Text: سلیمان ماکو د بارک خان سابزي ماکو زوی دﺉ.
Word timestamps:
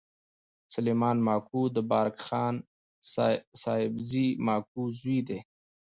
سلیمان 0.73 1.17
ماکو 1.27 1.61
د 1.75 1.77
بارک 1.91 2.15
خان 2.25 2.55
سابزي 3.61 4.27
ماکو 4.45 4.83
زوی 4.99 5.17
دﺉ. 5.27 5.39